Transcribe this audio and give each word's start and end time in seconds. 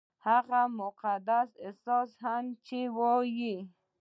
هغه 0.27 0.61
مقدس 0.79 1.49
احساس 1.65 2.09
هم 2.25 2.45
چې 2.65 2.79
وايي- 2.97 3.57